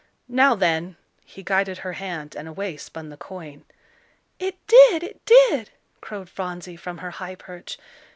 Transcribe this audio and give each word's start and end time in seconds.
"Now, 0.27 0.55
then" 0.55 0.95
he 1.25 1.43
guided 1.43 1.77
her 1.77 1.93
hand, 1.93 2.35
and 2.35 2.47
away 2.47 2.75
spun 2.75 3.09
the 3.09 3.17
coin. 3.17 3.65
"It 4.39 4.55
did, 4.65 5.03
it 5.03 5.23
did," 5.25 5.69
crowed 6.01 6.27
Phronsie, 6.27 6.75
from 6.75 6.97
her 6.97 7.11
high 7.11 7.35
perch. 7.35 7.77